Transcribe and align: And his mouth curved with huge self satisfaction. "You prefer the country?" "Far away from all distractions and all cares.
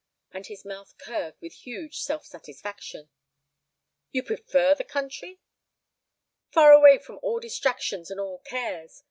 And 0.31 0.47
his 0.47 0.65
mouth 0.65 0.97
curved 0.97 1.39
with 1.41 1.53
huge 1.53 1.99
self 1.99 2.25
satisfaction. 2.25 3.11
"You 4.11 4.23
prefer 4.23 4.73
the 4.73 4.83
country?" 4.83 5.39
"Far 6.49 6.71
away 6.71 6.97
from 6.97 7.19
all 7.21 7.39
distractions 7.39 8.09
and 8.09 8.19
all 8.19 8.39
cares. 8.39 8.99